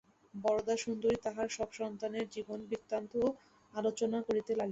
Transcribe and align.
বরদাসুন্দরী 0.33 1.17
তাঁহার 1.25 1.49
সব 1.57 1.69
সন্তানদের 1.79 2.25
জীবনবৃত্তান্ত 2.35 3.13
আলোচনা 3.73 4.17
করিতে 4.19 4.51
লাগিলেন। 4.51 4.59